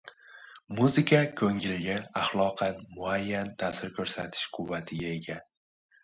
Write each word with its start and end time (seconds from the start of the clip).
Muzika 0.77 1.17
ko‘ngilga 1.41 1.97
axloqan 2.21 2.79
muayyan 2.95 3.51
ta’sir 3.59 3.91
ko‘rsatish 3.99 4.47
quvvatiga 4.57 5.13
ega; 5.19 5.37